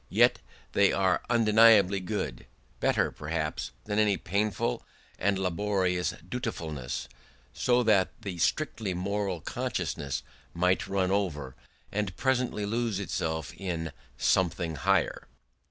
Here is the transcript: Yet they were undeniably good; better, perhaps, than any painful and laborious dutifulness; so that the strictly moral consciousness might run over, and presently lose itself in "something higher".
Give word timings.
Yet 0.09 0.39
they 0.71 0.91
were 0.95 1.21
undeniably 1.29 1.99
good; 1.99 2.47
better, 2.79 3.11
perhaps, 3.11 3.69
than 3.85 3.99
any 3.99 4.17
painful 4.17 4.81
and 5.19 5.37
laborious 5.37 6.15
dutifulness; 6.27 7.07
so 7.53 7.83
that 7.83 8.09
the 8.19 8.39
strictly 8.39 8.95
moral 8.95 9.41
consciousness 9.41 10.23
might 10.55 10.87
run 10.87 11.11
over, 11.11 11.55
and 11.91 12.17
presently 12.17 12.65
lose 12.65 12.99
itself 12.99 13.53
in 13.53 13.91
"something 14.17 14.73
higher". 14.73 15.27